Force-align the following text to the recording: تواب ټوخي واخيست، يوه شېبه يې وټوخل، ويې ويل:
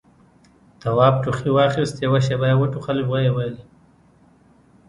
تواب 0.81 1.15
ټوخي 1.23 1.49
واخيست، 1.53 1.95
يوه 2.05 2.19
شېبه 2.25 2.47
يې 2.51 2.55
وټوخل، 2.59 2.97
ويې 3.11 3.31
ويل: 3.35 3.55